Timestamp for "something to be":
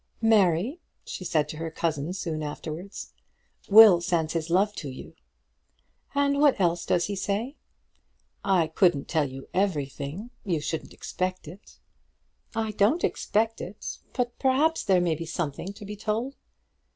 15.27-15.95